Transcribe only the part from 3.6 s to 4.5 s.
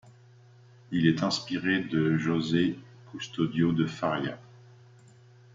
de Faria.